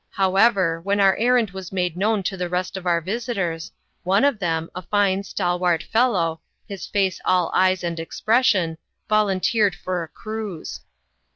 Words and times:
However, 0.13 0.81
when 0.81 0.99
our 0.99 1.15
errand 1.17 1.51
was 1.51 1.71
made 1.71 1.95
known 1.95 2.23
to 2.23 2.35
the 2.35 2.49
rest 2.49 2.75
of 2.75 2.87
our 2.87 3.01
visitors, 3.01 3.71
one 4.01 4.23
of 4.25 4.39
them, 4.39 4.71
a 4.73 4.81
fine, 4.81 5.21
stalwart 5.21 5.83
fellow, 5.83 6.41
his 6.67 6.87
face 6.87 7.21
all 7.23 7.51
eyes 7.53 7.83
and 7.83 7.99
expression, 7.99 8.79
volunteered 9.07 9.75
for 9.75 10.01
a 10.01 10.07
cruise. 10.07 10.81